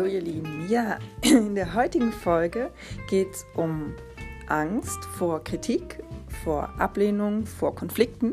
[0.00, 0.66] Hallo ihr Lieben.
[0.66, 2.70] Ja, in der heutigen Folge
[3.10, 3.92] geht es um
[4.46, 6.02] Angst vor Kritik,
[6.42, 8.32] vor Ablehnung, vor Konflikten.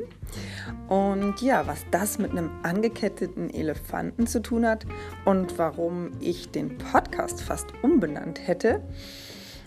[0.87, 4.85] Und ja, was das mit einem angeketteten Elefanten zu tun hat
[5.25, 8.81] und warum ich den Podcast fast umbenannt hätte,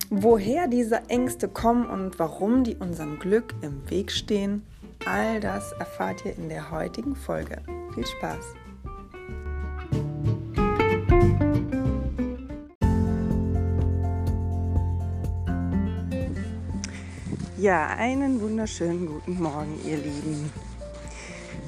[0.09, 4.62] woher diese Ängste kommen und warum die unserem Glück im Weg stehen,
[5.05, 7.59] all das erfahrt ihr in der heutigen Folge.
[7.95, 8.59] Viel Spaß!
[17.60, 20.50] Ja, einen wunderschönen guten Morgen, ihr Lieben.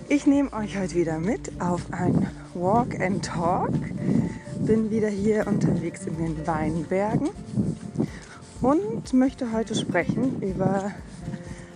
[0.08, 3.74] Ich nehme euch heute wieder mit auf ein Walk and Talk.
[4.60, 7.28] Bin wieder hier unterwegs in den Weinbergen
[8.62, 10.92] und möchte heute sprechen über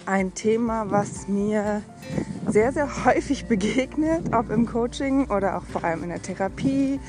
[0.06, 1.82] ein Thema, was mir
[2.48, 7.00] sehr, sehr häufig begegnet, ob im Coaching oder auch vor allem in der Therapie,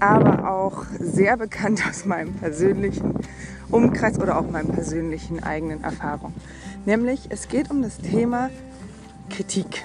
[0.00, 3.14] aber auch sehr bekannt aus meinem persönlichen
[3.70, 6.34] Umkreis oder auch meinen persönlichen eigenen Erfahrungen.
[6.84, 8.50] Nämlich es geht um das Thema
[9.30, 9.84] Kritik.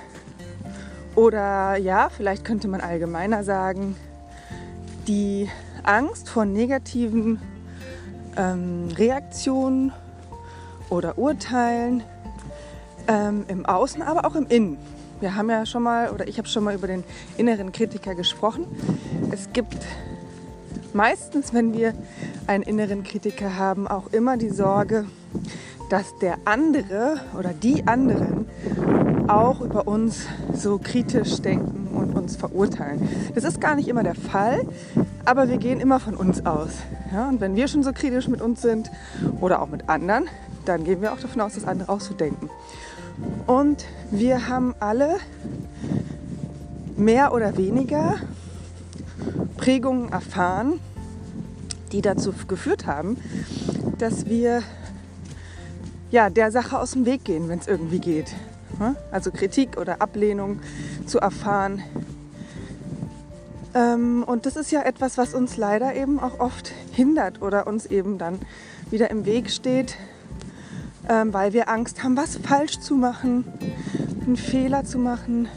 [1.15, 3.95] Oder ja, vielleicht könnte man allgemeiner sagen,
[5.07, 5.49] die
[5.83, 7.41] Angst vor negativen
[8.37, 9.91] ähm, Reaktionen
[10.89, 12.03] oder Urteilen
[13.07, 14.77] ähm, im Außen, aber auch im Innen.
[15.19, 17.03] Wir haben ja schon mal, oder ich habe schon mal über den
[17.37, 18.65] inneren Kritiker gesprochen.
[19.31, 19.77] Es gibt
[20.93, 21.93] meistens, wenn wir
[22.47, 25.05] einen inneren Kritiker haben, auch immer die Sorge,
[25.89, 28.45] dass der andere oder die anderen
[29.27, 33.07] auch über uns so kritisch denken und uns verurteilen.
[33.35, 34.65] Das ist gar nicht immer der Fall,
[35.25, 36.71] aber wir gehen immer von uns aus.
[37.13, 38.89] Ja, und wenn wir schon so kritisch mit uns sind
[39.39, 40.25] oder auch mit anderen,
[40.65, 42.49] dann gehen wir auch davon aus, dass andere auch so denken.
[43.47, 45.17] Und wir haben alle
[46.97, 48.15] mehr oder weniger
[49.61, 50.79] Prägungen erfahren,
[51.91, 53.17] die dazu geführt haben,
[53.99, 54.63] dass wir
[56.09, 58.33] ja, der Sache aus dem Weg gehen, wenn es irgendwie geht.
[59.11, 60.59] Also Kritik oder Ablehnung
[61.05, 61.83] zu erfahren.
[63.75, 67.85] Ähm, und das ist ja etwas, was uns leider eben auch oft hindert oder uns
[67.85, 68.39] eben dann
[68.89, 69.95] wieder im Weg steht,
[71.07, 73.45] ähm, weil wir Angst haben, was falsch zu machen,
[74.25, 75.47] einen Fehler zu machen,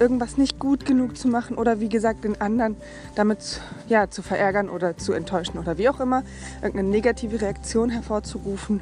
[0.00, 2.76] irgendwas nicht gut genug zu machen oder wie gesagt den anderen
[3.14, 6.22] damit ja, zu verärgern oder zu enttäuschen oder wie auch immer,
[6.62, 8.80] irgendeine negative Reaktion hervorzurufen.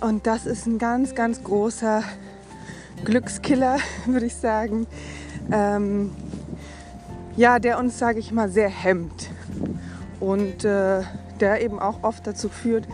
[0.00, 2.02] Und das ist ein ganz, ganz großer
[3.04, 4.86] Glückskiller, würde ich sagen.
[5.50, 6.12] Ähm,
[7.36, 9.30] ja, der uns, sage ich mal, sehr hemmt.
[10.20, 11.02] Und äh,
[11.40, 12.86] der eben auch oft dazu führt,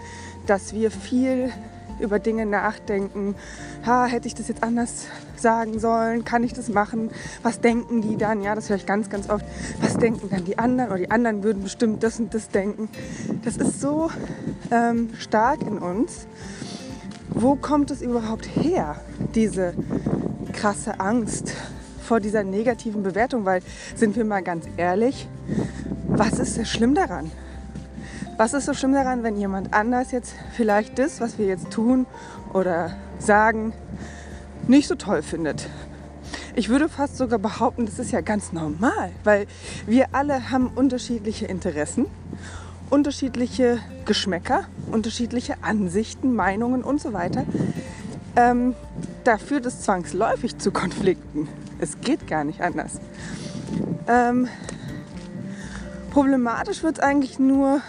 [0.46, 1.52] dass wir viel
[2.00, 3.34] über Dinge nachdenken.
[3.86, 6.24] Ha, hätte ich das jetzt anders sagen sollen?
[6.24, 7.10] Kann ich das machen?
[7.42, 8.42] Was denken die dann?
[8.42, 9.44] Ja, das höre ich ganz, ganz oft.
[9.80, 10.90] Was denken dann die anderen?
[10.90, 12.88] Oder die anderen würden bestimmt das und das denken.
[13.44, 14.10] Das ist so
[14.70, 16.26] ähm, stark in uns.
[17.28, 19.00] Wo kommt es überhaupt her,
[19.34, 19.74] diese
[20.52, 21.54] krasse Angst
[22.02, 23.44] vor dieser negativen Bewertung?
[23.44, 23.62] Weil,
[23.94, 25.28] sind wir mal ganz ehrlich,
[26.08, 27.30] was ist so schlimm daran?
[28.42, 32.06] Was ist so schlimm daran, wenn jemand anders jetzt vielleicht das, was wir jetzt tun
[32.52, 33.72] oder sagen,
[34.66, 35.68] nicht so toll findet?
[36.56, 39.46] Ich würde fast sogar behaupten, das ist ja ganz normal, weil
[39.86, 42.06] wir alle haben unterschiedliche Interessen,
[42.90, 47.44] unterschiedliche Geschmäcker, unterschiedliche Ansichten, Meinungen und so weiter.
[48.34, 48.74] Ähm,
[49.22, 51.46] da führt es zwangsläufig zu Konflikten.
[51.78, 53.00] Es geht gar nicht anders.
[54.08, 54.48] Ähm,
[56.10, 57.82] problematisch wird es eigentlich nur,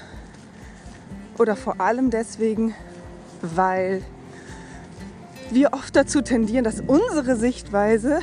[1.37, 2.73] oder vor allem deswegen,
[3.41, 4.01] weil
[5.51, 8.19] wir oft dazu tendieren, dass unsere Sichtweise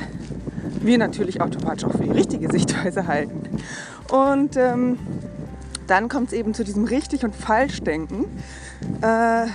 [0.81, 3.41] wir natürlich automatisch auch für die richtige Sichtweise halten.
[4.11, 4.97] Und ähm,
[5.87, 8.25] dann kommt es eben zu diesem richtig und falsch denken.
[9.01, 9.47] Äh,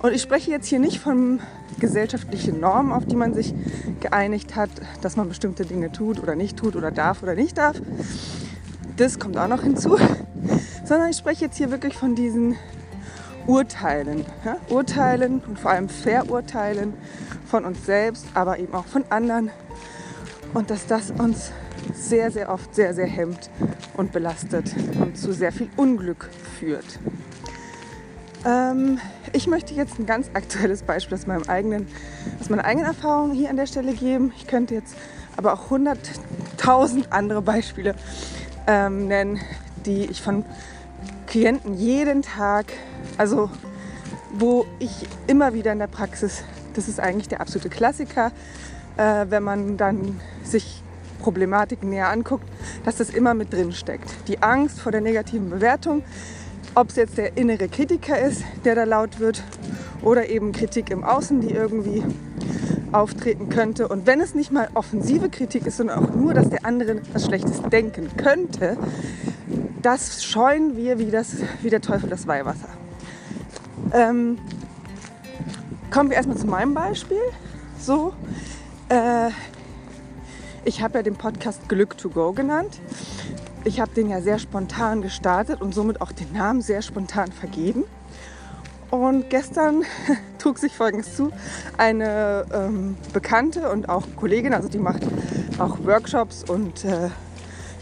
[0.00, 1.40] und ich spreche jetzt hier nicht von
[1.80, 3.54] gesellschaftlichen Normen, auf die man sich
[4.00, 4.70] geeinigt hat,
[5.00, 7.80] dass man bestimmte Dinge tut oder nicht tut oder darf oder nicht darf.
[8.96, 9.96] Das kommt auch noch hinzu
[10.88, 12.56] sondern ich spreche jetzt hier wirklich von diesen
[13.46, 14.24] Urteilen.
[14.44, 14.56] Ja?
[14.70, 16.94] Urteilen und vor allem Verurteilen
[17.46, 19.50] von uns selbst, aber eben auch von anderen.
[20.54, 21.52] Und dass das uns
[21.92, 23.50] sehr, sehr oft sehr, sehr hemmt
[23.98, 26.98] und belastet und zu sehr viel Unglück führt.
[28.46, 28.98] Ähm,
[29.34, 31.86] ich möchte jetzt ein ganz aktuelles Beispiel aus, meinem eigenen,
[32.40, 34.32] aus meiner eigenen Erfahrung hier an der Stelle geben.
[34.38, 34.94] Ich könnte jetzt
[35.36, 37.94] aber auch hunderttausend andere Beispiele
[38.66, 39.38] ähm, nennen,
[39.84, 40.44] die ich von
[41.28, 42.72] Klienten jeden Tag,
[43.18, 43.50] also
[44.32, 46.42] wo ich immer wieder in der Praxis,
[46.74, 48.32] das ist eigentlich der absolute Klassiker,
[48.96, 50.82] äh, wenn man dann sich
[51.20, 52.48] Problematiken näher anguckt,
[52.84, 54.10] dass das immer mit drin steckt.
[54.26, 56.02] Die Angst vor der negativen Bewertung,
[56.74, 59.42] ob es jetzt der innere Kritiker ist, der da laut wird,
[60.00, 62.02] oder eben Kritik im Außen, die irgendwie
[62.92, 63.88] auftreten könnte.
[63.88, 67.26] Und wenn es nicht mal offensive Kritik ist, sondern auch nur, dass der andere was
[67.26, 68.78] Schlechtes denken könnte,
[69.82, 72.68] das scheuen wir wie, das, wie der Teufel das Weihwasser.
[73.92, 74.38] Ähm,
[75.90, 77.20] kommen wir erstmal zu meinem Beispiel.
[77.78, 78.12] So,
[78.88, 79.30] äh,
[80.64, 82.80] ich habe ja den Podcast Glück to Go genannt.
[83.64, 87.84] Ich habe den ja sehr spontan gestartet und somit auch den Namen sehr spontan vergeben.
[88.90, 89.84] Und gestern
[90.38, 91.30] trug sich Folgendes zu.
[91.76, 95.02] Eine ähm, Bekannte und auch Kollegin, also die macht
[95.58, 97.10] auch Workshops und äh,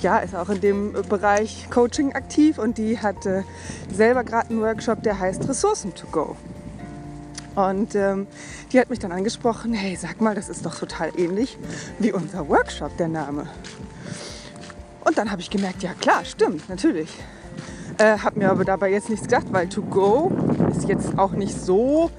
[0.00, 3.44] ja, ist auch in dem Bereich Coaching aktiv und die hatte
[3.92, 6.36] selber gerade einen Workshop, der heißt Ressourcen to go.
[7.54, 8.26] Und ähm,
[8.72, 11.56] die hat mich dann angesprochen, hey, sag mal, das ist doch total ähnlich
[11.98, 13.46] wie unser Workshop, der Name.
[15.04, 17.08] Und dann habe ich gemerkt, ja klar, stimmt, natürlich.
[17.98, 20.30] Äh, habe mir aber dabei jetzt nichts gedacht, weil To Go
[20.70, 22.10] ist jetzt auch nicht so,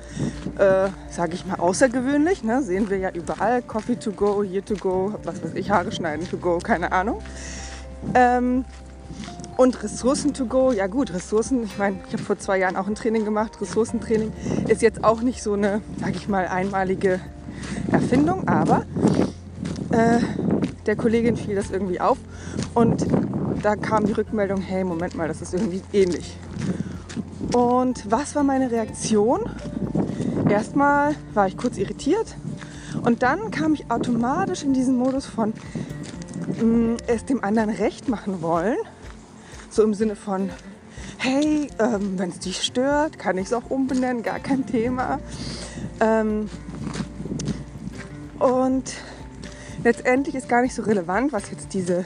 [0.57, 2.43] äh, sage ich mal, außergewöhnlich.
[2.43, 2.63] Ne?
[2.63, 3.61] Sehen wir ja überall.
[3.61, 7.21] Coffee to go, here to go, was weiß ich, Haare schneiden to go, keine Ahnung.
[8.13, 8.65] Ähm,
[9.57, 12.87] und Ressourcen to go, ja gut, Ressourcen, ich meine, ich habe vor zwei Jahren auch
[12.87, 13.59] ein Training gemacht.
[13.59, 14.31] Ressourcentraining
[14.67, 17.19] ist jetzt auch nicht so eine, sage ich mal, einmalige
[17.91, 18.85] Erfindung, aber
[19.91, 20.19] äh,
[20.85, 22.17] der Kollegin fiel das irgendwie auf
[22.75, 23.07] und
[23.63, 26.37] da kam die Rückmeldung, hey, Moment mal, das ist irgendwie ähnlich.
[27.53, 29.41] Und was war meine Reaktion?
[30.47, 32.35] Erstmal war ich kurz irritiert
[33.03, 35.53] und dann kam ich automatisch in diesen Modus von
[36.57, 38.77] mh, mm, es dem anderen recht machen wollen.
[39.69, 40.49] So im Sinne von,
[41.17, 45.19] hey, ähm, wenn es dich stört, kann ich es auch umbenennen, gar kein Thema.
[45.99, 46.49] Ähm,
[48.39, 48.93] und
[49.83, 52.05] letztendlich ist gar nicht so relevant, was jetzt diese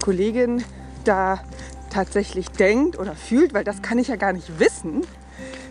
[0.00, 0.64] Kollegin
[1.04, 1.40] da
[1.90, 5.02] tatsächlich denkt oder fühlt, weil das kann ich ja gar nicht wissen.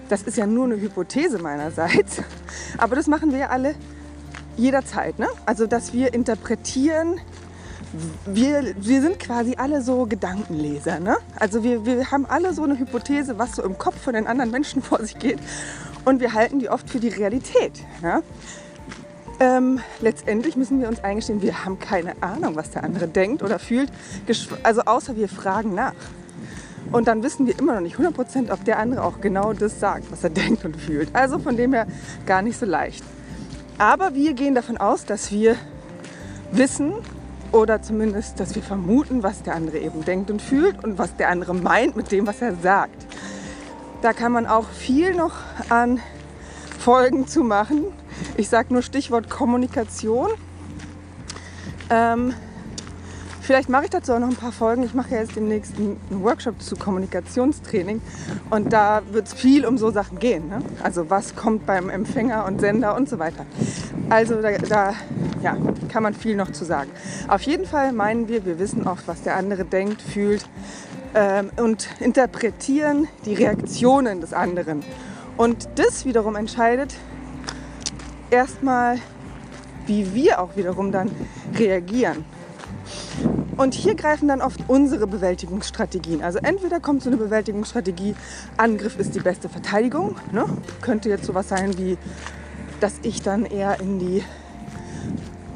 [0.09, 2.21] Das ist ja nur eine Hypothese meinerseits.
[2.77, 3.75] Aber das machen wir ja alle
[4.57, 5.17] jederzeit.
[5.19, 5.27] Ne?
[5.45, 7.19] Also, dass wir interpretieren,
[8.25, 10.99] wir, wir sind quasi alle so Gedankenleser.
[10.99, 11.17] Ne?
[11.35, 14.51] Also wir, wir haben alle so eine Hypothese, was so im Kopf von den anderen
[14.51, 15.39] Menschen vor sich geht.
[16.05, 17.73] Und wir halten die oft für die Realität.
[18.01, 18.21] Ja?
[19.39, 23.57] Ähm, letztendlich müssen wir uns eingestehen, wir haben keine Ahnung, was der andere denkt oder
[23.57, 23.89] fühlt,
[24.63, 25.93] also außer wir fragen nach.
[26.91, 30.11] Und dann wissen wir immer noch nicht 100%, ob der andere auch genau das sagt,
[30.11, 31.15] was er denkt und fühlt.
[31.15, 31.87] Also von dem her
[32.25, 33.03] gar nicht so leicht.
[33.77, 35.55] Aber wir gehen davon aus, dass wir
[36.51, 36.93] wissen
[37.51, 41.29] oder zumindest, dass wir vermuten, was der andere eben denkt und fühlt und was der
[41.29, 43.05] andere meint mit dem, was er sagt.
[44.01, 45.33] Da kann man auch viel noch
[45.69, 45.99] an
[46.79, 47.85] Folgen zu machen.
[48.37, 50.29] Ich sage nur Stichwort Kommunikation.
[51.89, 52.33] Ähm,
[53.41, 54.83] vielleicht mache ich dazu auch noch ein paar Folgen.
[54.83, 58.01] Ich mache ja jetzt demnächst einen Workshop zu Kommunikationstraining
[58.49, 60.47] und da wird es viel um so Sachen gehen.
[60.47, 60.61] Ne?
[60.81, 63.45] Also was kommt beim Empfänger und Sender und so weiter.
[64.09, 64.93] Also da, da
[65.43, 65.55] ja,
[65.87, 66.89] kann man viel noch zu sagen.
[67.27, 70.45] Auf jeden Fall meinen wir, wir wissen oft, was der andere denkt, fühlt
[71.13, 74.83] ähm, und interpretieren die Reaktionen des anderen.
[75.37, 76.95] Und das wiederum entscheidet
[78.31, 78.97] erstmal,
[79.85, 81.11] wie wir auch wiederum dann
[81.55, 82.25] reagieren.
[83.57, 86.23] Und hier greifen dann oft unsere Bewältigungsstrategien.
[86.23, 88.15] Also entweder kommt so eine Bewältigungsstrategie,
[88.57, 90.15] Angriff ist die beste Verteidigung.
[90.31, 90.45] Ne?
[90.81, 91.97] Könnte jetzt sowas sein wie,
[92.79, 94.23] dass ich dann eher in die,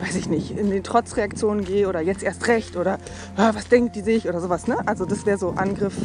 [0.02, 3.00] weiß ich nicht, in die Trotzreaktion gehe oder jetzt erst recht oder
[3.38, 4.68] ah, was denkt die sich oder sowas.
[4.68, 4.78] Ne?
[4.86, 5.96] Also das wäre so Angriff,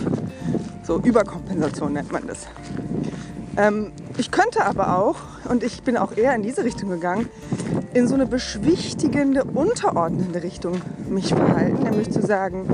[0.82, 2.46] so Überkompensation nennt man das.
[3.56, 5.16] Ähm, ich könnte aber auch,
[5.48, 7.28] und ich bin auch eher in diese Richtung gegangen,
[7.92, 12.66] in so eine beschwichtigende, unterordnende Richtung mich verhalten, nämlich zu sagen,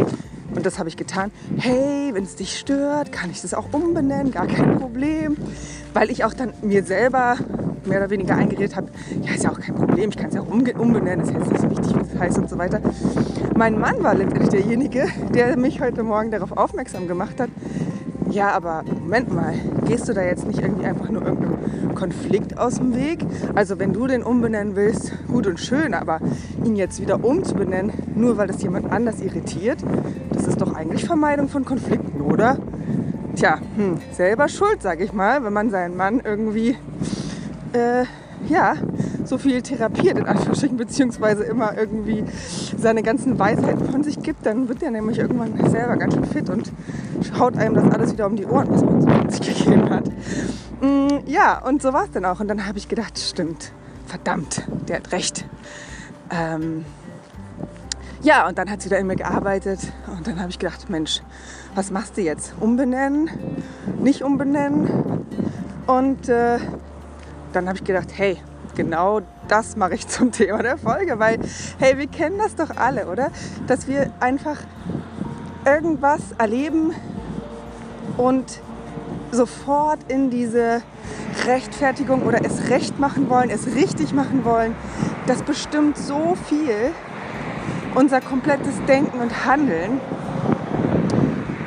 [0.54, 4.30] und das habe ich getan, hey, wenn es dich stört, kann ich das auch umbenennen,
[4.30, 5.36] gar kein Problem,
[5.94, 7.36] weil ich auch dann mir selber
[7.86, 8.88] mehr oder weniger eingeredet habe,
[9.22, 11.70] ja, ist ja auch kein Problem, ich kann es ja umbenennen, ist jetzt nicht so
[11.70, 12.80] wichtig, wie es heißt und so weiter.
[13.56, 17.50] Mein Mann war letztendlich derjenige, der mich heute Morgen darauf aufmerksam gemacht hat,
[18.30, 19.54] ja, aber Moment mal,
[19.86, 23.24] gehst du da jetzt nicht irgendwie einfach nur irgendeinem Konflikt aus dem Weg?
[23.54, 26.20] Also wenn du den umbenennen willst, gut und schön, aber
[26.64, 29.78] ihn jetzt wieder umzubenennen, nur weil das jemand anders irritiert,
[30.32, 32.58] das ist doch eigentlich Vermeidung von Konflikten, oder?
[33.36, 36.76] Tja, hm, selber schuld, sag ich mal, wenn man seinen Mann irgendwie,
[37.74, 38.04] äh,
[38.48, 38.74] ja,
[39.24, 42.24] so viel therapiert, in Anführungsstrichen, beziehungsweise immer irgendwie
[42.76, 46.50] seine ganzen Weisheiten von sich gibt, dann wird er nämlich irgendwann selber ganz schön fit
[46.50, 46.70] und
[47.38, 50.06] haut einem das alles wieder um die Ohren, was man so von sich gegeben hat.
[50.80, 52.40] Mm, ja, und so war es dann auch.
[52.40, 53.72] Und dann habe ich gedacht, stimmt,
[54.06, 55.46] verdammt, der hat recht.
[56.30, 56.84] Ähm,
[58.22, 61.22] ja, und dann hat sie da in mir gearbeitet und dann habe ich gedacht, Mensch,
[61.74, 62.54] was machst du jetzt?
[62.60, 63.30] Umbenennen?
[64.00, 65.26] Nicht umbenennen?
[65.86, 66.58] Und äh,
[67.54, 68.37] dann habe ich gedacht, hey,
[68.75, 71.38] genau das mache ich zum Thema der Folge, weil,
[71.78, 73.30] hey, wir kennen das doch alle, oder?
[73.66, 74.58] Dass wir einfach
[75.64, 76.92] irgendwas erleben
[78.16, 78.61] und
[79.30, 80.82] sofort in diese
[81.46, 84.75] Rechtfertigung oder es recht machen wollen, es richtig machen wollen.
[85.26, 86.92] Das bestimmt so viel
[87.94, 90.00] unser komplettes Denken und Handeln.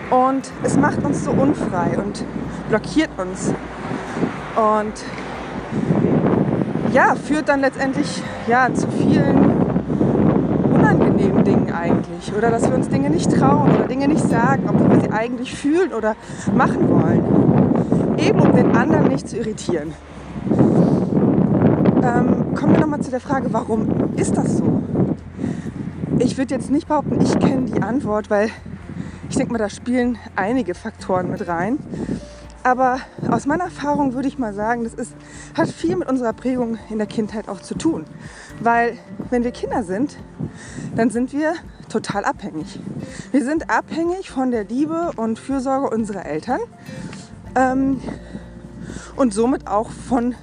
[0.09, 2.23] Und es macht uns so unfrei und
[2.69, 3.53] blockiert uns.
[4.55, 4.93] Und
[6.97, 9.37] ja, führt dann letztendlich ja, zu vielen
[10.73, 12.35] unangenehmen Dingen eigentlich.
[12.35, 15.53] Oder dass wir uns Dinge nicht trauen oder Dinge nicht sagen, obwohl wir sie eigentlich
[15.53, 16.15] fühlen oder
[16.55, 18.17] machen wollen.
[18.17, 19.93] Eben um den anderen nicht zu irritieren.
[22.01, 24.81] Ähm, kommen wir nochmal zu der Frage, warum ist das so?
[26.17, 28.49] Ich würde jetzt nicht behaupten, ich kenne die Antwort, weil
[29.29, 31.77] ich denke mal, da spielen einige Faktoren mit rein.
[32.67, 35.13] Aber aus meiner Erfahrung würde ich mal sagen, das ist,
[35.55, 38.03] hat viel mit unserer Prägung in der Kindheit auch zu tun.
[38.59, 38.97] Weil
[39.29, 40.17] wenn wir Kinder sind,
[40.93, 41.53] dann sind wir
[41.87, 42.77] total abhängig.
[43.31, 46.59] Wir sind abhängig von der Liebe und Fürsorge unserer Eltern
[47.55, 48.01] ähm,
[49.15, 50.35] und somit auch von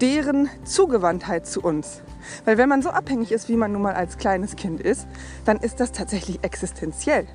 [0.00, 2.00] deren Zugewandtheit zu uns.
[2.44, 5.08] Weil wenn man so abhängig ist, wie man nun mal als kleines Kind ist,
[5.46, 7.26] dann ist das tatsächlich existenziell,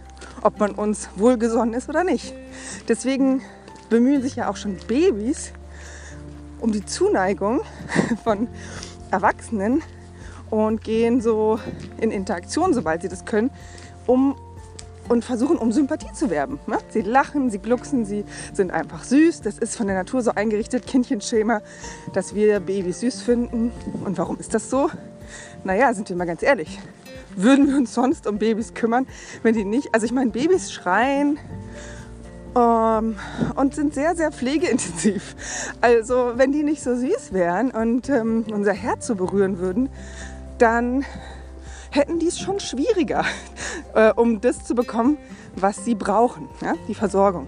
[0.42, 2.34] ob man uns wohlgesonnen ist oder nicht.
[2.88, 3.42] Deswegen
[3.90, 5.52] bemühen sich ja auch schon Babys
[6.60, 7.62] um die Zuneigung
[8.24, 8.48] von
[9.12, 9.84] Erwachsenen
[10.50, 11.60] und gehen so
[11.98, 13.52] in Interaktion, sobald sie das können,
[14.08, 14.36] um
[15.08, 16.60] und versuchen, um Sympathie zu werben.
[16.68, 16.78] Ne?
[16.90, 19.42] Sie lachen, sie glucksen, sie sind einfach süß.
[19.42, 21.62] Das ist von der Natur so eingerichtet, Kindchenschema,
[22.14, 23.72] dass wir Babys süß finden.
[24.04, 24.90] Und warum ist das so?
[25.64, 26.80] Naja, sind wir mal ganz ehrlich.
[27.36, 29.08] Würden wir uns sonst um Babys kümmern,
[29.44, 29.94] wenn die nicht.
[29.94, 31.38] Also, ich meine, Babys schreien,
[32.56, 33.18] ähm,
[33.56, 35.36] und sind sehr, sehr pflegeintensiv.
[35.82, 39.90] Also wenn die nicht so süß wären und ähm, unser Herz so berühren würden,
[40.58, 41.06] dann
[41.92, 43.26] hätten die es schon schwieriger,
[43.94, 45.18] äh, um das zu bekommen,
[45.56, 46.74] was sie brauchen, ja?
[46.88, 47.48] die Versorgung.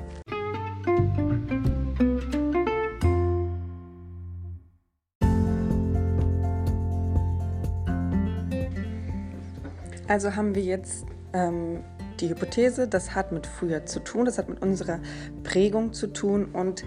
[10.09, 11.83] Also haben wir jetzt ähm,
[12.21, 14.99] die Hypothese, das hat mit früher zu tun, das hat mit unserer
[15.43, 16.83] Prägung zu tun und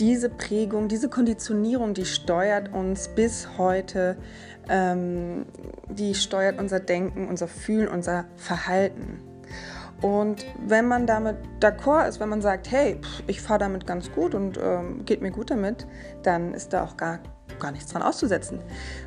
[0.00, 4.16] diese Prägung, diese Konditionierung, die steuert uns bis heute,
[4.68, 5.46] ähm,
[5.88, 9.20] die steuert unser Denken, unser Fühlen, unser Verhalten.
[10.00, 14.34] Und wenn man damit d'accord ist, wenn man sagt, hey, ich fahre damit ganz gut
[14.34, 15.86] und ähm, geht mir gut damit,
[16.22, 17.18] dann ist da auch gar,
[17.58, 18.60] gar nichts dran auszusetzen.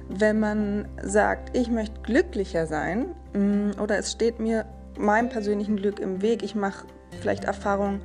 [0.09, 4.65] Wenn man sagt, ich möchte glücklicher sein mm, oder es steht mir
[4.97, 6.43] meinem persönlichen Glück im Weg.
[6.43, 6.85] Ich mache
[7.19, 8.01] vielleicht Erfahrungen,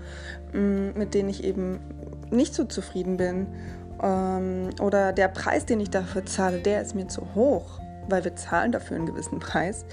[0.52, 1.80] mm, mit denen ich eben
[2.30, 3.46] nicht so zufrieden bin.
[4.02, 8.36] Ähm, oder der Preis, den ich dafür zahle, der ist mir zu hoch, weil wir
[8.36, 9.84] zahlen dafür einen gewissen Preis.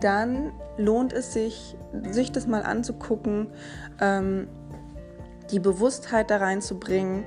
[0.00, 1.76] Dann lohnt es sich,
[2.10, 3.48] sich das mal anzugucken,
[4.00, 4.48] ähm,
[5.50, 7.24] die Bewusstheit da reinzubringen,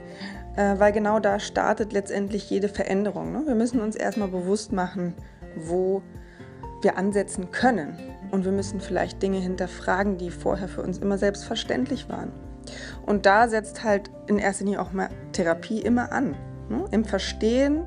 [0.55, 3.31] äh, weil genau da startet letztendlich jede Veränderung.
[3.31, 3.43] Ne?
[3.45, 5.15] Wir müssen uns erstmal bewusst machen,
[5.55, 6.01] wo
[6.81, 7.97] wir ansetzen können.
[8.31, 12.31] Und wir müssen vielleicht Dinge hinterfragen, die vorher für uns immer selbstverständlich waren.
[13.05, 16.35] Und da setzt halt in erster Linie auch mal Therapie immer an.
[16.69, 16.85] Ne?
[16.91, 17.85] Im Verstehen.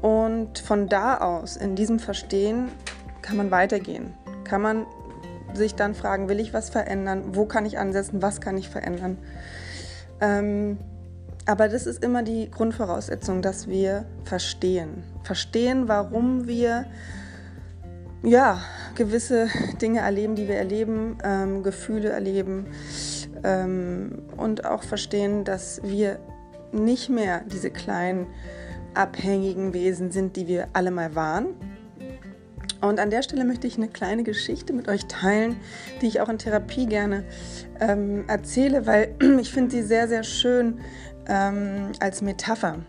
[0.00, 2.68] Und von da aus, in diesem Verstehen,
[3.22, 4.14] kann man weitergehen.
[4.44, 4.86] Kann man
[5.54, 7.34] sich dann fragen, will ich was verändern?
[7.34, 8.22] Wo kann ich ansetzen?
[8.22, 9.18] Was kann ich verändern?
[10.20, 10.78] Ähm,
[11.46, 15.04] aber das ist immer die Grundvoraussetzung, dass wir verstehen.
[15.22, 16.86] Verstehen, warum wir
[18.24, 18.60] ja,
[18.94, 19.48] gewisse
[19.80, 22.66] Dinge erleben, die wir erleben, ähm, Gefühle erleben
[23.42, 26.18] ähm, und auch verstehen, dass wir
[26.72, 28.26] nicht mehr diese kleinen
[28.94, 31.46] abhängigen Wesen sind, die wir alle mal waren.
[32.80, 35.56] Und an der Stelle möchte ich eine kleine Geschichte mit euch teilen,
[36.00, 37.24] die ich auch in Therapie gerne
[37.80, 40.80] ähm, erzähle, weil ich finde sie sehr, sehr schön
[41.26, 42.80] ähm, als Metapher.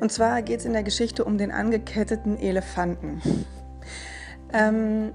[0.00, 3.22] Und zwar geht es in der Geschichte um den angeketteten Elefanten.
[4.52, 5.12] Ähm,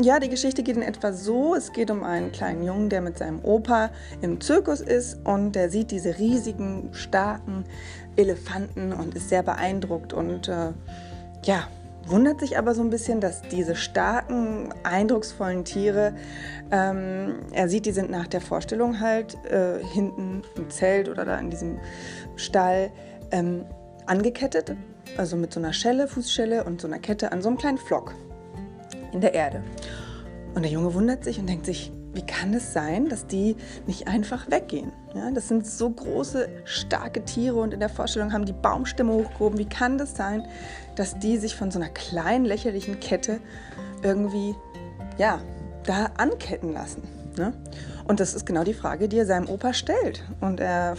[0.00, 1.54] ja, die Geschichte geht in etwa so.
[1.54, 3.90] Es geht um einen kleinen Jungen, der mit seinem Opa
[4.22, 7.64] im Zirkus ist und der sieht diese riesigen, starken
[8.16, 10.72] Elefanten und ist sehr beeindruckt und äh,
[11.44, 11.68] ja,
[12.06, 16.14] wundert sich aber so ein bisschen, dass diese starken, eindrucksvollen Tiere,
[16.70, 21.38] ähm, er sieht, die sind nach der Vorstellung halt äh, hinten im Zelt oder da
[21.38, 21.78] in diesem
[22.36, 22.90] Stall
[23.30, 23.64] ähm,
[24.06, 24.74] angekettet,
[25.16, 28.14] also mit so einer Schelle, Fußschelle und so einer Kette an so einem kleinen Flock.
[29.12, 29.62] In der Erde.
[30.54, 34.06] Und der Junge wundert sich und denkt sich, wie kann es sein, dass die nicht
[34.06, 34.92] einfach weggehen?
[35.14, 39.58] Ja, das sind so große, starke Tiere und in der Vorstellung haben die Baumstämme hochgehoben.
[39.58, 40.46] Wie kann das sein,
[40.94, 43.40] dass die sich von so einer kleinen, lächerlichen Kette
[44.02, 44.54] irgendwie,
[45.16, 45.40] ja,
[45.84, 47.02] da anketten lassen?
[47.38, 47.54] Ne?
[48.04, 50.22] Und das ist genau die Frage, die er seinem Opa stellt.
[50.40, 50.96] Und er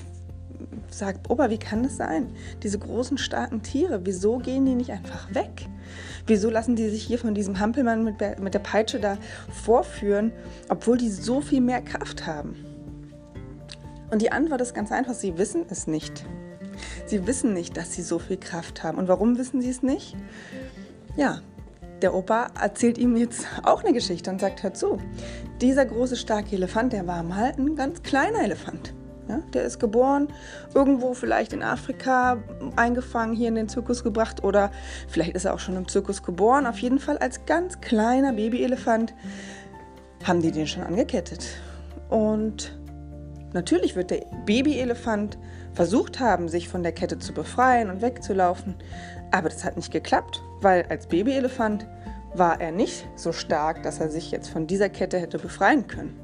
[0.89, 2.31] sagt, Opa, wie kann das sein?
[2.63, 5.67] Diese großen, starken Tiere, wieso gehen die nicht einfach weg?
[6.25, 9.17] Wieso lassen die sich hier von diesem Hampelmann mit der, mit der Peitsche da
[9.51, 10.31] vorführen,
[10.69, 12.55] obwohl die so viel mehr Kraft haben?
[14.09, 16.25] Und die Antwort ist ganz einfach, sie wissen es nicht.
[17.05, 18.97] Sie wissen nicht, dass sie so viel Kraft haben.
[18.97, 20.15] Und warum wissen sie es nicht?
[21.17, 21.41] Ja,
[22.01, 24.99] der Opa erzählt ihm jetzt auch eine Geschichte und sagt, hör zu,
[25.61, 28.93] dieser große, starke Elefant, der war mal ein ganz kleiner Elefant.
[29.29, 30.27] Ja, der ist geboren,
[30.73, 32.37] irgendwo vielleicht in Afrika
[32.75, 34.69] eingefangen, hier in den Zirkus gebracht oder
[35.07, 36.67] vielleicht ist er auch schon im Zirkus geboren.
[36.67, 39.13] Auf jeden Fall als ganz kleiner Babyelefant
[40.25, 41.45] haben die den schon angekettet.
[42.09, 42.77] Und
[43.53, 45.37] natürlich wird der Babyelefant
[45.73, 48.75] versucht haben, sich von der Kette zu befreien und wegzulaufen.
[49.31, 51.87] Aber das hat nicht geklappt, weil als Babyelefant
[52.35, 56.19] war er nicht so stark, dass er sich jetzt von dieser Kette hätte befreien können.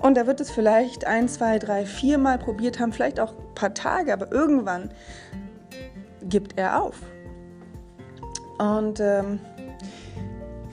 [0.00, 3.54] Und er wird es vielleicht ein, zwei, drei, vier Mal probiert haben, vielleicht auch ein
[3.54, 4.90] paar Tage, aber irgendwann
[6.22, 7.00] gibt er auf.
[8.58, 9.40] Und ähm,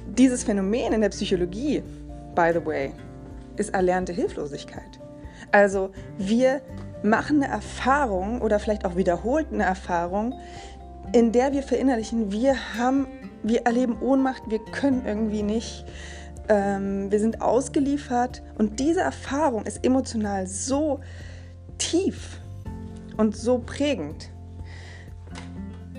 [0.08, 1.84] dieses Phänomen in der Psychologie,
[2.36, 2.94] by the way,
[3.58, 5.00] ist erlernte Hilflosigkeit.
[5.52, 6.62] Also wir
[7.04, 10.34] machen eine Erfahrung oder vielleicht auch wiederholt eine Erfahrung,
[11.14, 13.08] in der wir verinnerlichen, wir haben,
[13.44, 15.86] wir erleben Ohnmacht, wir können irgendwie nicht,
[16.50, 21.00] ähm, wir sind ausgeliefert und diese Erfahrung ist emotional so
[21.78, 22.40] tief
[23.18, 24.30] und so prägend,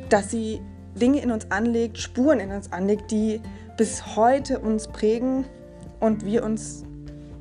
[0.08, 0.60] dass sie
[0.94, 3.40] Dinge in uns anlegt, Spuren in uns anlegt, die
[3.76, 5.44] bis heute uns prägen
[6.00, 6.84] und wir uns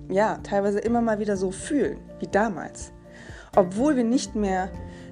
[0.09, 2.91] ja teilweise immer mal wieder so fühlen wie damals,
[3.55, 4.69] obwohl wir nicht mehr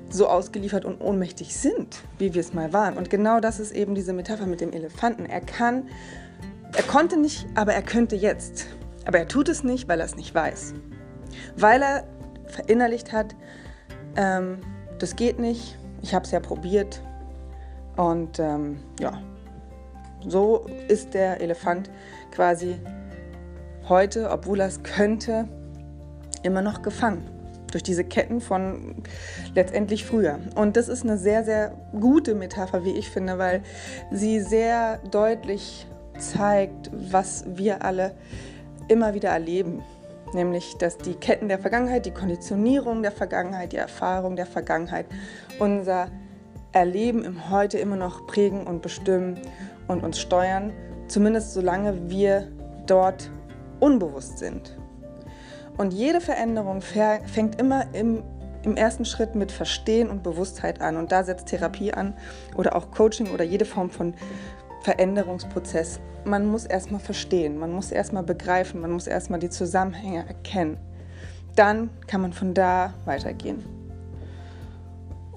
[0.10, 2.98] so ausgeliefert und ohnmächtig sind, wie wir es mal waren.
[2.98, 5.26] Und genau das ist eben diese Metapher mit dem Elefanten.
[5.26, 5.88] Er kann
[6.74, 8.68] er konnte nicht, aber er könnte jetzt.
[9.06, 10.74] Aber er tut es nicht, weil er es nicht weiß.
[11.56, 12.04] Weil er
[12.46, 13.36] verinnerlicht hat,
[14.16, 14.60] ähm,
[15.00, 17.02] das geht nicht, ich habe es ja probiert.
[17.96, 19.22] Und ähm, ja,
[20.28, 21.90] so ist der Elefant
[22.32, 22.80] quasi
[23.88, 25.48] heute, obwohl er es könnte,
[26.44, 27.30] immer noch gefangen
[27.72, 28.96] durch diese Ketten von
[29.54, 30.40] letztendlich früher.
[30.56, 33.62] Und das ist eine sehr, sehr gute Metapher, wie ich finde, weil
[34.12, 35.88] sie sehr deutlich
[36.20, 38.16] zeigt, was wir alle
[38.88, 39.84] immer wieder erleben.
[40.34, 45.08] Nämlich, dass die Ketten der Vergangenheit, die Konditionierung der Vergangenheit, die Erfahrung der Vergangenheit
[45.58, 46.08] unser
[46.72, 49.40] Erleben im Heute immer noch prägen und bestimmen
[49.88, 50.72] und uns steuern,
[51.08, 52.48] zumindest solange wir
[52.86, 53.32] dort
[53.80, 54.78] unbewusst sind.
[55.78, 58.22] Und jede Veränderung fängt immer im,
[58.64, 60.98] im ersten Schritt mit Verstehen und Bewusstheit an.
[60.98, 62.14] Und da setzt Therapie an
[62.56, 64.14] oder auch Coaching oder jede Form von
[64.82, 66.00] Veränderungsprozess.
[66.26, 70.78] Man muss erstmal verstehen, man muss erstmal begreifen, man muss erstmal die Zusammenhänge erkennen.
[71.56, 73.64] Dann kann man von da weitergehen.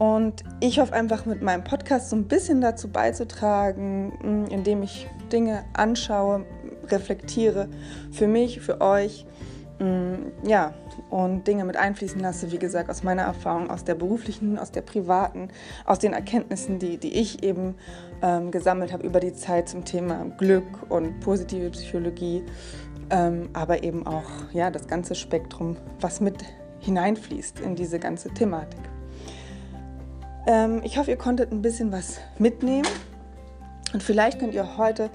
[0.02, 5.06] Und ich hoffe einfach mit meinem Podcast so ein bisschen dazu beizutragen, mm, indem ich
[5.30, 6.44] Dinge anschaue,
[6.88, 7.68] reflektiere,
[8.10, 9.24] für mich, für euch,
[9.78, 10.74] mm, ja,
[11.10, 14.82] und Dinge mit einfließen lasse, wie gesagt, aus meiner Erfahrung, aus der beruflichen, aus der
[14.82, 15.50] privaten,
[15.84, 17.76] aus den Erkenntnissen, die, die ich eben
[18.22, 22.44] ähm, gesammelt habe über die Zeit zum Thema Glück und positive Psychologie,
[23.10, 26.44] ähm, aber eben auch ja, das ganze Spektrum, was mit
[26.80, 28.80] hineinfließt in diese ganze Thematik.
[30.46, 32.88] Ähm, ich hoffe, ihr konntet ein bisschen was mitnehmen
[33.92, 35.10] und vielleicht könnt ihr heute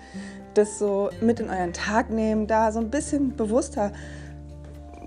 [0.53, 3.91] das so mit in euren Tag nehmen, da so ein bisschen bewusster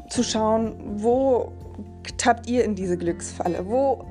[0.09, 1.53] zu schauen, wo
[2.19, 4.05] tappt ihr in diese Glücksfalle, wo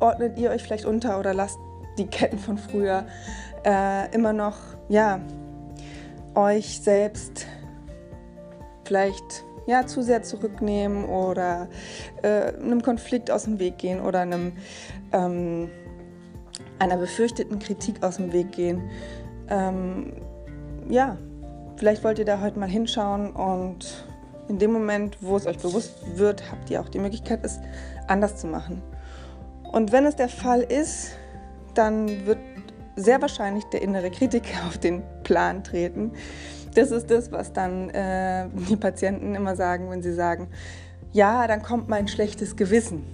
[0.00, 1.58] ordnet ihr euch vielleicht unter oder lasst
[1.98, 3.06] die Ketten von früher
[3.64, 4.56] äh, immer noch,
[4.88, 5.20] ja,
[6.34, 7.46] euch selbst
[8.84, 11.68] vielleicht ja, zu sehr zurücknehmen oder
[12.22, 14.52] äh, einem Konflikt aus dem Weg gehen oder einem,
[15.12, 15.68] ähm,
[16.78, 18.88] einer befürchteten Kritik aus dem Weg gehen.
[19.50, 20.14] Ähm,
[20.88, 21.18] ja,
[21.76, 24.06] vielleicht wollt ihr da heute mal hinschauen und
[24.48, 27.60] in dem Moment, wo es euch bewusst wird, habt ihr auch die Möglichkeit, es
[28.06, 28.82] anders zu machen.
[29.70, 31.10] Und wenn es der Fall ist,
[31.78, 32.38] dann wird
[32.96, 36.12] sehr wahrscheinlich der innere Kritiker auf den Plan treten.
[36.74, 40.48] Das ist das, was dann äh, die Patienten immer sagen, wenn sie sagen,
[41.12, 43.04] ja, dann kommt mein schlechtes Gewissen.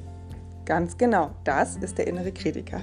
[0.65, 2.83] Ganz genau, das ist der innere Kritiker.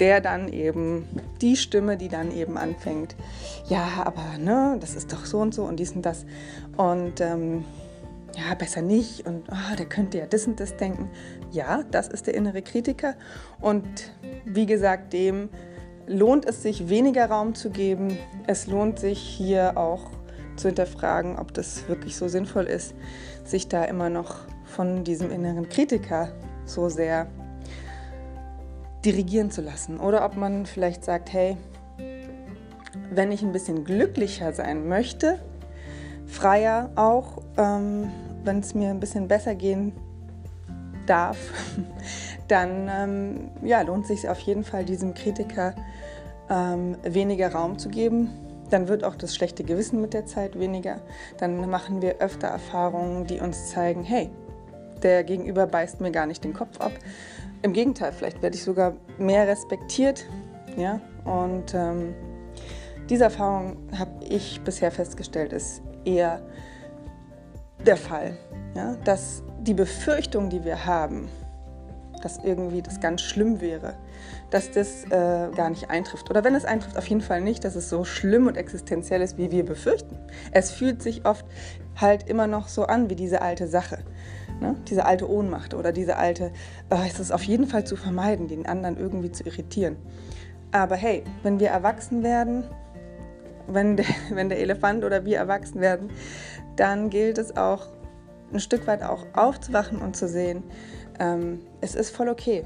[0.00, 1.08] der dann eben,
[1.40, 3.14] die Stimme, die dann eben anfängt,
[3.68, 6.26] ja, aber ne, das ist doch so und so und dies und das.
[6.76, 7.64] Und ähm,
[8.36, 11.10] ja, besser nicht und oh, der könnte ja das und das denken.
[11.50, 13.14] Ja, das ist der innere Kritiker.
[13.60, 14.12] Und
[14.44, 15.48] wie gesagt, dem
[16.06, 18.18] lohnt es sich, weniger Raum zu geben.
[18.46, 20.10] Es lohnt sich hier auch
[20.56, 22.94] zu hinterfragen, ob das wirklich so sinnvoll ist,
[23.44, 26.32] sich da immer noch von diesem inneren Kritiker
[26.64, 27.28] so sehr
[29.04, 30.00] dirigieren zu lassen.
[30.00, 31.56] Oder ob man vielleicht sagt, hey,
[33.10, 35.38] wenn ich ein bisschen glücklicher sein möchte,
[36.26, 38.10] freier auch, ähm,
[38.44, 39.92] wenn es mir ein bisschen besser gehen
[41.06, 41.38] darf,
[42.48, 45.74] dann ähm, ja, lohnt sich auf jeden Fall diesem Kritiker
[46.50, 48.30] ähm, weniger Raum zu geben.
[48.70, 51.00] Dann wird auch das schlechte Gewissen mit der Zeit weniger.
[51.38, 54.30] Dann machen wir öfter Erfahrungen, die uns zeigen, hey,
[55.02, 56.92] der Gegenüber beißt mir gar nicht den Kopf ab.
[57.62, 60.24] Im Gegenteil, vielleicht werde ich sogar mehr respektiert.
[60.76, 61.00] Ja?
[61.24, 62.14] Und ähm,
[63.10, 66.40] diese Erfahrung habe ich bisher festgestellt, ist eher
[67.86, 68.36] der Fall.
[68.74, 68.96] Ja?
[69.04, 71.28] Dass die Befürchtung, die wir haben,
[72.22, 73.94] dass irgendwie das ganz schlimm wäre,
[74.50, 76.30] dass das äh, gar nicht eintrifft.
[76.30, 79.36] Oder wenn es eintrifft, auf jeden Fall nicht, dass es so schlimm und existenziell ist,
[79.36, 80.18] wie wir befürchten.
[80.50, 81.44] Es fühlt sich oft
[82.00, 83.98] halt immer noch so an wie diese alte Sache.
[84.60, 84.76] Ne?
[84.88, 86.50] Diese alte Ohnmacht oder diese alte,
[86.90, 89.96] oh, es ist auf jeden Fall zu vermeiden, den anderen irgendwie zu irritieren.
[90.72, 92.64] Aber hey, wenn wir erwachsen werden,
[93.66, 96.10] wenn der, wenn der Elefant oder wir erwachsen werden,
[96.76, 97.88] dann gilt es auch
[98.52, 100.62] ein Stück weit auch aufzuwachen und zu sehen,
[101.18, 102.64] ähm, es ist voll okay.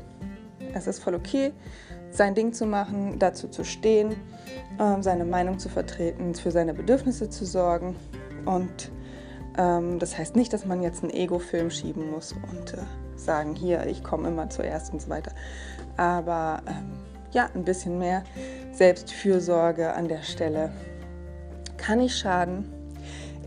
[0.74, 1.52] Es ist voll okay,
[2.10, 4.16] sein Ding zu machen, dazu zu stehen,
[4.78, 7.96] ähm, seine Meinung zu vertreten, für seine Bedürfnisse zu sorgen.
[8.44, 8.90] Und
[9.56, 12.82] ähm, das heißt nicht, dass man jetzt einen Ego-Film schieben muss und äh,
[13.16, 15.32] sagen, hier, ich komme immer zuerst und so weiter.
[15.96, 16.98] Aber ähm,
[17.32, 18.24] ja, ein bisschen mehr
[18.72, 20.70] Selbstfürsorge an der Stelle
[21.76, 22.72] kann nicht schaden.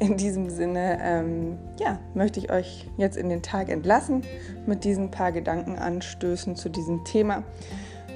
[0.02, 4.24] In diesem Sinne, ähm, ja, möchte ich euch jetzt in den Tag entlassen
[4.66, 7.44] mit diesen paar Gedankenanstößen zu diesem Thema.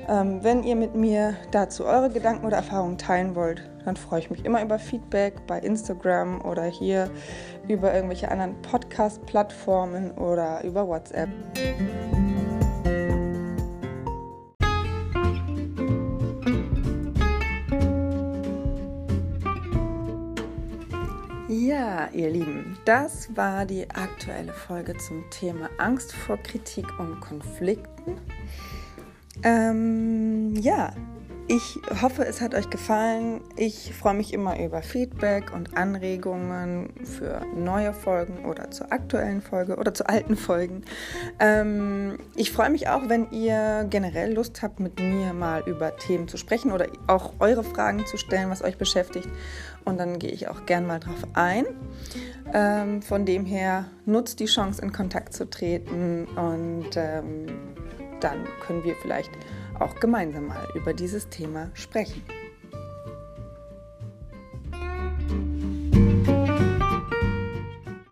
[0.09, 4.31] Ähm, wenn ihr mit mir dazu eure Gedanken oder Erfahrungen teilen wollt, dann freue ich
[4.31, 7.11] mich immer über Feedback bei Instagram oder hier
[7.67, 11.29] über irgendwelche anderen Podcast-Plattformen oder über WhatsApp.
[22.15, 28.17] Ihr Lieben, das war die aktuelle Folge zum Thema Angst vor Kritik und Konflikten.
[29.43, 30.93] Ähm, ja,
[31.47, 33.41] ich hoffe, es hat euch gefallen.
[33.55, 39.75] Ich freue mich immer über Feedback und Anregungen für neue Folgen oder zur aktuellen Folge
[39.75, 40.83] oder zu alten Folgen.
[41.39, 46.27] Ähm, ich freue mich auch, wenn ihr generell Lust habt, mit mir mal über Themen
[46.27, 49.29] zu sprechen oder auch eure Fragen zu stellen, was euch beschäftigt.
[49.83, 51.65] Und dann gehe ich auch gern mal drauf ein.
[52.53, 57.45] Ähm, von dem her nutzt die Chance, in Kontakt zu treten und ähm,
[58.19, 59.31] dann können wir vielleicht
[59.81, 62.23] auch gemeinsam mal über dieses Thema sprechen.